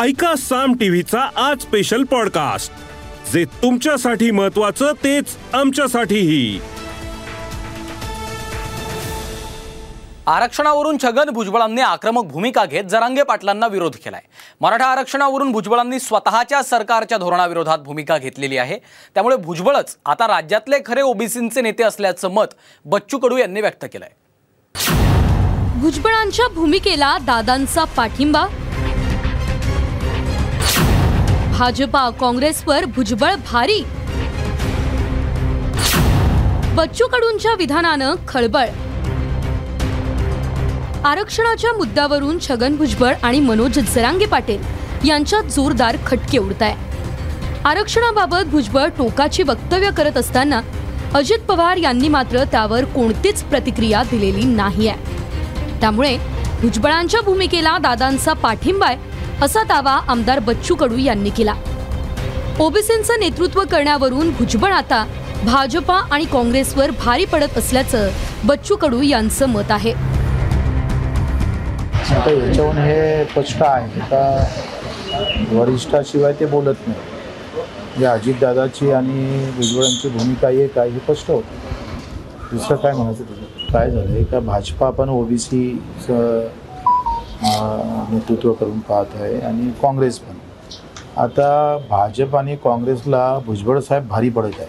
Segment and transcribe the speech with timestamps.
[0.00, 2.72] ऐका साम टीव्हीचा आज स्पेशल पॉडकास्ट
[3.32, 6.60] जे तुमच्यासाठी महत्वाचं तेच आमच्यासाठीही.
[10.26, 14.20] आरक्षणावरून छगन भुजबळांनी आक्रमक भूमिका घेत जरांगे पाटलांना विरोध केलाय.
[14.60, 18.78] मराठा आरक्षणावरून भुजबळांनी स्वतःच्या सरकारच्या धोरणाविरोधात भूमिका घेतलेली आहे.
[19.14, 22.46] त्यामुळे भुजबळच आता राज्यातले खरे ओबीसींचे नेते असल्याचं मत
[22.84, 24.10] बच्चू कडू यांनी व्यक्त केलंय.
[25.80, 28.46] भुजबळांच्या भूमिकेला दादांचा पाठिंबा
[31.62, 33.78] भाजपा काँग्रेसवर भुजबळ भारी.
[36.76, 38.66] बच्चू कडूंच्या विधानानं खळबळ.
[41.04, 48.88] आरक्षणाच्या मुद्द्यावरून छगन भुजबळ आणि मनोज जरांगे पाटील यांच्यात जोरदार खटके उडत आहे आरक्षणाबाबत भुजबळ
[48.98, 50.60] टोकाची वक्तव्य करत असताना
[51.14, 56.16] अजित पवार यांनी मात्र त्यावर कोणतीच प्रतिक्रिया दिलेली नाही आहे त्यामुळे
[56.60, 59.11] भुजबळांच्या भूमिकेला दादांचा पाठिंबा आहे.
[59.42, 61.54] असा दावा आमदार बच्चू कडू यांनी केला.
[62.60, 65.04] ओबीसींचं नेतृत्व करण्यावरून भुजबळ आता
[65.44, 68.08] भाजपा आणि काँग्रेसवर भारी पडत असल्याचं
[68.46, 69.92] बच्चू कडू यांचं मत आहे.
[72.12, 74.22] आता याच्याहून हे स्पष्ट आहे का
[75.52, 77.00] वरिष्ठाशिवाय ते बोलत नाही.
[77.56, 81.60] म्हणजे अजितदादाची आणि भुजबळांची भूमिका एक आहे हे स्पष्ट होतं.
[82.52, 83.24] दुसरं काय म्हणायचं
[83.72, 84.10] काय झालं?
[84.10, 86.48] आहे का भाजपा पण ओबीसीचं
[87.44, 90.34] नेतृत्व करून पाहत आहे आणि काँग्रेस पण.
[91.16, 94.68] आता भाजप आणि काँग्रेसला भुजबळ साहेब भारी पडत आहे.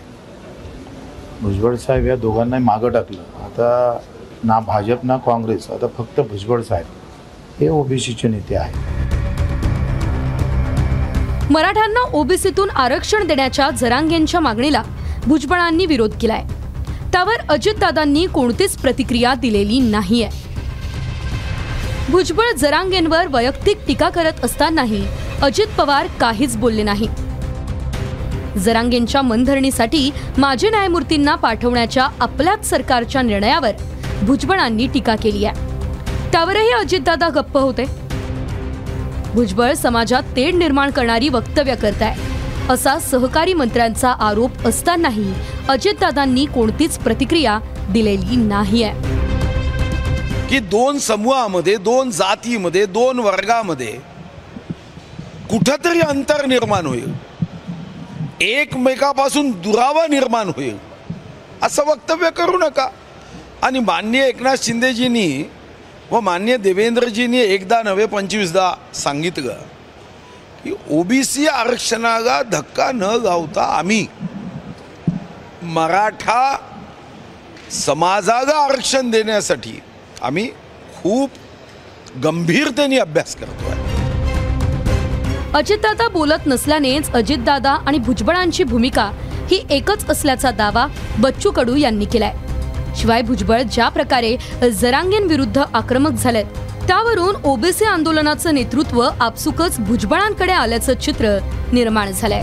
[1.42, 3.22] भुजबळ साहेब या दोघांना मागं टाकलं.
[3.44, 4.00] आता
[4.44, 5.70] ना भाजप ना काँग्रेस.
[5.72, 6.86] आता फक्त भुजबळ साहेब.
[7.60, 8.76] हे ओबीसीचे नेते आहेत.
[11.52, 14.84] मराठ्यांना ओबीसीतून आरक्षण देण्याच्या जरांगेंच्या मागणीला
[15.28, 16.44] भुजबळांनी विरोध केलाय.
[17.12, 20.30] त्यावर अजितदादांनी कोणतीच प्रतिक्रिया दिलेली नाहीये.
[22.09, 25.03] भुजबळ जरांगेंवर वैयक्तिक टीका करत असतानाही
[25.41, 27.08] अजित पवार काहीच बोलले नाही.
[28.59, 33.72] जरांगेंच्या मनधरणीसाठी माजी न्यायमूर्तींना पाठवण्याच्या आपल्याच सरकारच्या निर्णयावर
[34.24, 35.72] भुजबळांनी टीका केली आहे.
[36.31, 37.86] त्यावरही अजितदादा गप्प होते.
[39.34, 42.16] भुजबळ समाजात तेढ निर्माण करणारी वक्तव्य करताय.
[42.69, 45.34] असा सहकारी मंत्र्यांचा आरोप असतानाही
[45.69, 47.59] अजितदादांनी कोणतीच प्रतिक्रिया
[47.90, 49.12] दिलेली नाही आहे
[50.53, 53.91] की दोन समूहामध्ये दोन जातीमध्ये दोन वर्गामध्ये
[55.50, 57.14] कुठंतरी अंतर निर्माण होईल.
[58.41, 60.78] एकमेकापासून दुरावा निर्माण होईल.
[61.62, 62.88] असं वक्तव्य करू नका.
[63.62, 65.50] आणि माननीय एकनाथ शिंदेजींनी
[66.12, 69.53] व मान्य देवेंद्रजींनी एकदा नव्हे पंचवीसदा सांगितलं
[70.63, 74.06] की ओबीसी आरक्षणाला धक्का न लावता आम्ही
[75.63, 76.58] मराठा
[77.72, 79.80] समाजाला आरक्षण देण्यासाठी
[80.24, 80.48] आम्ही
[80.96, 81.30] खूप
[82.24, 83.74] गंभीरतेने अभ्यास करतोय.
[85.54, 89.12] अजितदादा बोलत नसल्यानेच अजितदादा आणि भुजबळांची भूमिका
[89.52, 90.86] ही एकच असल्याचा दावा
[91.20, 92.34] बच्चू कडू यांनी केलाय.
[92.96, 94.36] शिवाय भुजबळ ज्या प्रकारे
[94.70, 96.46] जरांगेंविरुद्ध आक्रमक झालेत
[96.88, 101.38] त्यावरून ओबीसी आंदोलनाचं नेतृत्व आपसुकच भुजबळांकडे आल्याचं चित्र
[101.74, 102.42] निर्माण झालंय.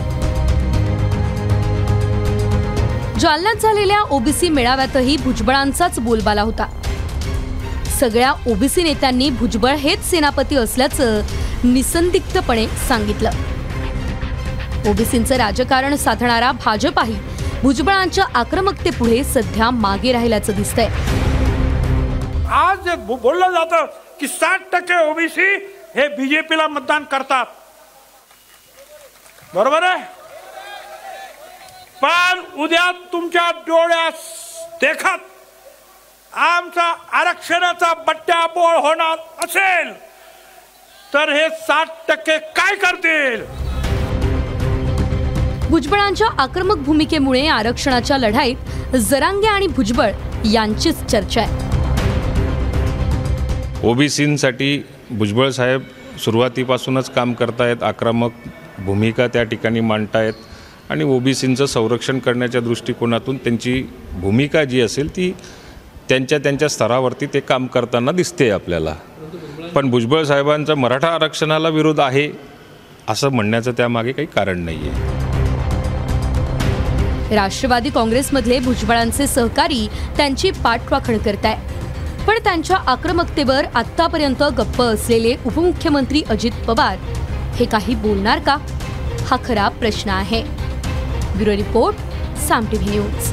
[3.21, 6.80] जालन्यात झालेल्या ओबीसी मेळाव्यातही भुजबळांचाच बोलबाला होता.
[8.01, 11.21] सगळ्या ओबीसी नेत्यांनी भुजबळ हेच सेनापती असल्याचं
[11.65, 13.31] निसंदिग्धपणे सांगितलं.
[14.87, 17.17] ओबीसींचं राजकारण साधणारा भाजपाही
[17.63, 20.89] भुजबळांच्या आक्रमकतेपुढे सध्या मागे राहिल्याचं दिसतंय.
[22.53, 23.87] आज बोललं जातं
[24.21, 25.55] की साठ टक्के ओबीसी
[25.95, 27.47] हे बीजेपीला मतदान करतात.
[29.55, 30.05] बरोबर आहे?
[32.03, 34.15] पण उद्या तुमच्या डोळ्यास
[34.81, 35.21] देखत.
[36.33, 36.83] आमचा
[37.21, 39.93] आरक्षणाचा बट्ट्या बोळ होणार असेल
[41.15, 43.43] तर हे साठ टक्के काय करतील?
[45.71, 50.11] भुजबळांच्या आक्रमक भूमिकेमुळे आरक्षणाच्या लढाईत जरांगे आणि भुजबळ
[50.53, 51.69] यांचीच चर्चा आहे.
[53.89, 54.77] ओबीसींसाठी
[55.11, 55.83] भुजबळ साहेब
[56.25, 58.33] सुरुवातीपासूनच काम करतायत आक्रमक
[58.79, 60.33] भूमिका त्या ठिकाणी मांडतायत
[60.91, 65.33] आणि ओबीसींचं संरक्षण करण्याच्या दृष्टिकोनातून त्यांची भूमिका जी असेल ती
[66.11, 68.95] त्यांच्या त्यांच्या स्तरावरती ते काम करताना दिसते आपल्याला.
[69.75, 72.29] पण भुजबळ साहेबांचा मराठा आरक्षणाला विरोध आहे
[73.09, 75.19] असं म्हणण्याचं त्यामागे काही कारण नाही आहे
[77.35, 79.87] राष्ट्रवादी काँग्रेसमधले भुजबळांचे सहकारी
[80.17, 81.57] त्यांची पाठराखण करताय.
[82.27, 86.97] पण त्यांच्या आक्रमकतेवर आतापर्यंत गप्प असलेले उपमुख्यमंत्री अजित पवार
[87.57, 88.57] हे काही बोलणार का?
[89.27, 90.43] हा खरा प्रश्न आहे.
[91.37, 93.33] Bureau report Saam TV news.